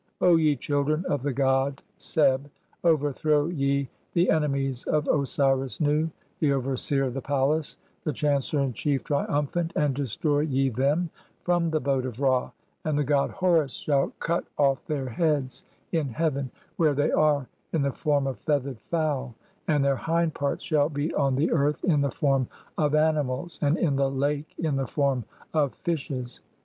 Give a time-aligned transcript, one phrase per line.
[0.19, 2.49] O ye children of the god Seb,
[2.83, 8.73] overthrow ye the enemies "of Osiris Nu, the overseer of the palace, the chancellor in
[8.73, 11.11] chief, "triumphant, and destroy ye them
[11.43, 12.49] (4) from the boat of Ra;
[12.83, 17.83] "and the god Horus shall cut off their heads in heaven [where "they are] in
[17.83, 19.35] the form of feathered fowl,
[19.67, 23.77] and their hind parts shall "be on the earth in the form of animals and
[23.77, 26.41] in the Lake in the form "of (5) fishes.